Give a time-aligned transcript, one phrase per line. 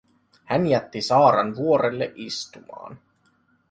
[0.45, 2.99] Hän jätti Saaran vuorelle istumaan.